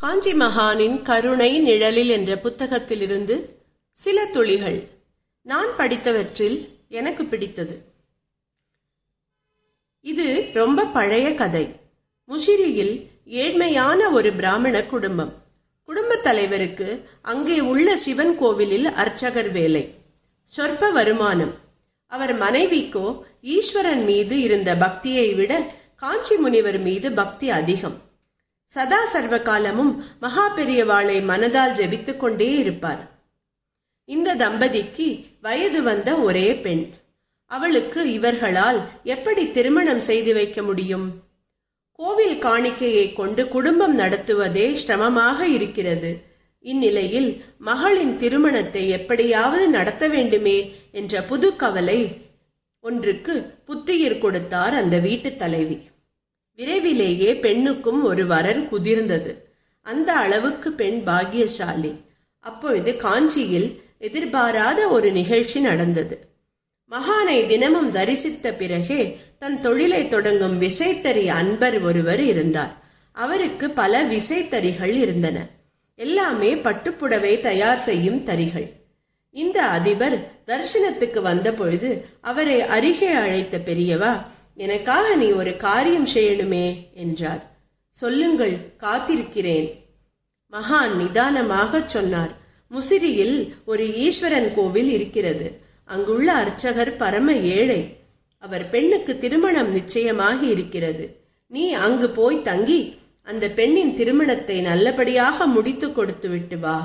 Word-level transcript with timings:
காஞ்சி 0.00 0.32
மகானின் 0.32 1.02
கருணை 1.02 1.58
நிழலில் 1.58 2.08
என்ற 2.08 2.34
புத்தகத்திலிருந்து 2.34 3.48
சில 3.92 4.26
துளிகள் 4.26 4.88
நான் 5.42 5.68
படித்தவற்றில் 5.78 6.68
எனக்கு 6.88 7.24
பிடித்தது. 7.24 7.84
இது 10.00 10.50
ரொம்ப 10.52 10.86
பழைய 10.86 11.34
கதை. 11.34 11.74
முஷிரியில் 12.28 13.06
ஏழ்மையான 13.26 14.10
ஒரு 14.10 14.32
பிராமண 14.32 14.84
குடும்பம். 14.84 15.42
குடும்ப 15.82 16.16
தலைவருக்கு 16.16 17.08
அங்கே 17.22 17.60
உள்ள 17.60 17.96
சிவன் 17.96 18.36
கோவிலில் 18.38 18.86
அர்ச்சகர் 18.86 19.50
வேலை. 19.50 19.94
சொற்ப 20.44 20.90
வருமானம். 20.90 21.54
அவர் 22.06 22.38
மனைவிக்கோ 22.38 23.24
ஈஸ்வரன் 23.42 24.04
மீது 24.04 24.40
இருந்த 24.40 24.76
பக்தியை 24.76 25.34
விட 25.34 25.72
காஞ்சி 25.96 26.36
முனிவர் 26.36 26.78
மீது 26.78 27.12
பக்தி 27.12 27.50
அதிகம். 27.50 28.09
சதா 28.72 29.04
சர்வ 29.04 29.38
காலமும் 29.38 30.04
மகா 30.20 30.56
பெரியவாளை 30.56 31.16
மனதால் 31.30 31.72
ஜெபித்துக் 31.78 32.16
கொண்டே 32.16 32.56
இருப்பார். 32.56 33.00
இந்த 34.04 34.34
தம்பதிக்கு 34.34 35.24
வயது 35.40 35.82
வந்த 35.82 36.14
ஒரே 36.16 36.54
பெண். 36.54 36.84
அவளுக்கு 37.50 38.12
இவர்களால் 38.12 38.78
எப்படி 39.04 39.50
திருமணம் 39.50 40.00
செய்து 40.00 40.34
வைக்க 40.34 40.62
முடியும்? 40.62 41.06
கோவில் 41.92 42.42
காணிக்கையை 42.42 43.12
கொண்டு 43.12 43.48
குடும்பம் 43.48 43.98
நடத்துவதே 43.98 44.72
சிரமமாக 44.72 45.46
இருக்கிறது. 45.46 46.10
இந்நிலையில் 46.60 47.44
மகளின் 47.58 48.16
திருமணத்தை 48.16 48.88
எப்படியாவது 48.88 49.68
நடத்த 49.68 50.08
வேண்டுமே 50.08 50.58
என்ற 50.92 51.22
புது 51.22 51.56
கவலை 51.56 52.00
ஒன்றுக்கு 52.80 53.34
புத்துயிர் 53.64 54.18
கொடுத்தார் 54.18 54.74
அந்த 54.74 54.98
வீட்டு 54.98 55.36
தலைவி. 55.36 55.78
விரைவிலேயே 56.60 57.34
பெண்ணுக்கும் 57.36 58.04
ஒரு 58.04 58.26
வரன் 58.26 58.68
குதிர்ந்தது. 58.68 59.34
அந்த 59.82 60.12
அளவுக்கு 60.12 60.72
பெண் 60.72 61.02
பாக்கியசாலி. 61.04 61.92
அப்பொழுது 62.40 62.96
காஞ்சியில் 62.96 63.82
எதிர்பாராத 63.98 64.88
ஒரு 64.88 65.12
நிகழ்ச்சி 65.12 65.60
நடந்தது. 65.60 66.16
மகானை 66.90 67.46
தினமும் 67.46 67.92
தரிசித்த 67.92 68.52
பிறகே 68.52 69.18
தன் 69.38 69.60
தொழிலை 69.60 70.08
தொடங்கும் 70.08 70.60
விசைத்தறி 70.62 71.26
அன்பர் 71.26 71.82
ஒருவர் 71.82 72.20
இருந்தார். 72.20 72.84
அவருக்கு 73.12 73.70
பல 73.70 74.04
விசைத்தறிகள் 74.04 74.94
இருந்தன. 74.96 75.46
எல்லாமே 75.96 76.54
பட்டுப்புடவை 76.54 77.40
தயார் 77.40 77.78
செய்யும் 77.78 78.24
தறிகள். 78.24 78.68
இந்த 79.30 79.62
அதிபர் 79.62 80.18
தரிசனத்துக்கு 80.46 81.22
வந்த 81.22 81.52
பொழுது 81.52 82.06
அவரை 82.20 82.60
அருகே 82.60 83.10
அழைத்த 83.10 83.58
பெரியவா 83.58 84.12
எனக்காக 84.64 85.14
நீ 85.14 85.28
ஒரு 85.30 85.56
காரியம் 85.56 86.06
செய்யணுமே 86.06 86.94
என்றார். 86.94 87.42
சொல்லுங்கள் 87.90 88.54
காத்திருக்கிறேன். 88.78 89.68
மகான் 90.52 90.96
நிதானமாக 90.96 91.82
சொன்னார். 91.86 92.32
முசிறியில் 92.70 93.54
ஒரு 93.64 93.96
ஈஸ்வரன் 93.96 94.52
கோவில் 94.54 94.88
இருக்கிறது. 94.88 95.60
அங்குள்ள 95.84 96.32
அர்ச்சகர் 96.32 96.96
பரம 96.96 97.32
ஏழை. 97.32 97.98
அவர் 98.38 98.68
பெண்ணுக்கு 98.68 99.18
திருமணம் 99.18 99.72
நிச்சயமாகி 99.74 100.48
இருக்கிறது. 100.48 101.20
நீ 101.46 101.72
அங்கு 101.72 102.10
போய் 102.10 102.42
தங்கி 102.42 102.80
அந்த 103.22 103.48
பெண்ணின் 103.48 103.94
திருமணத்தை 103.94 104.60
நல்லபடியாக 104.60 105.46
முடித்து 105.46 105.92
கொடுத்து 105.92 106.28
விட்டு 106.28 106.58
வா. 106.58 106.78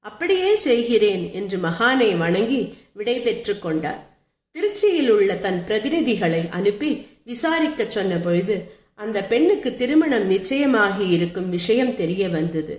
அப்படியே 0.00 0.54
செய்கிறேன் 0.54 1.32
என்று 1.32 1.58
மகானை 1.58 2.16
வணங்கி 2.18 2.74
விடை 2.92 3.20
பெற்று 3.20 3.58
கொண்டார். 3.58 4.15
திருச்சியில் 4.56 5.08
உள்ள 5.08 5.34
தன் 5.34 5.58
பிரதிநிதிகளை 5.68 6.48
அனுப்பி 6.50 6.90
விசாரிக்க 7.24 7.84
சொன்ன 7.88 8.18
பொழுது 8.18 8.54
அந்த 8.94 9.22
பெண்ணுக்கு 9.22 9.74
திருமணம் 9.74 10.30
நிச்சயமாகி 10.30 11.08
இருக்கும் 11.08 11.48
விஷயம் 11.48 11.94
தெரிய 11.94 12.28
வந்தது. 12.28 12.74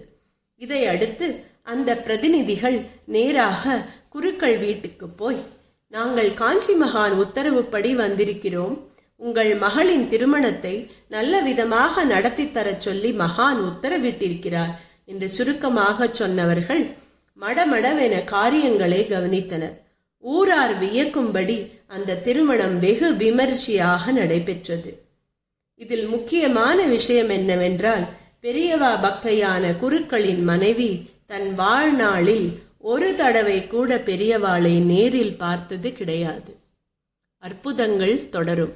இதை 0.61 0.87
அடுத்து 0.87 1.27
அந்த 1.63 1.89
பிரதிநிதிகள் 1.97 2.77
நேராக 3.05 3.85
குருக்கள் 4.09 4.57
வீட்டுக்கு 4.57 5.07
போய் 5.09 5.39
நாங்கள் 5.87 6.33
காஞ்சி 6.33 6.73
மகான் 6.73 7.15
உத்தரவுப்படி 7.23 7.95
வந்திருக்கிறோம். 7.95 8.75
உங்கள் 9.15 9.55
மகளின் 9.55 10.07
திருமணத்தை 10.07 10.75
நல்ல 11.07 11.41
விதமாக 11.41 12.03
நடத்தி 12.03 12.51
தரச் 12.51 12.81
சொல்லி 12.81 13.11
மகான் 13.11 13.59
உத்தரவிட்டிருக்கிறார் 13.69 14.73
என்று 15.05 15.29
சுருக்கமாக 15.29 16.09
சொன்னவர்கள் 16.11 16.85
மடமடவென 17.39 18.23
காரியங்களை 18.23 19.05
கவனித்தனர். 19.09 19.75
ஊரார் 20.35 20.73
வியக்கும்படி 20.83 21.57
அந்த 21.87 22.15
திருமணம் 22.15 22.79
வெகு 22.79 23.15
விமர்சையாக 23.15 24.11
நடைபெற்றது. 24.11 24.91
இதில் 25.75 26.05
முக்கியமான 26.05 26.85
விஷயம் 26.85 27.29
என்னவென்றால் 27.29 28.05
பெரியவா 28.41 28.91
பக்தையான 29.05 29.77
குருக்களின் 29.79 30.43
மனைவி 30.43 30.91
தன் 31.25 31.55
வாழ்நாளில் 31.55 32.47
ஒரு 32.77 33.15
தடவை 33.15 33.67
கூட 33.67 33.97
பெரியவாளை 33.97 34.75
நேரில் 34.83 35.37
பார்த்தது 35.37 35.91
கிடையாது. 35.93 36.53
அற்புதங்கள் 37.43 38.29
தொடரும். 38.29 38.75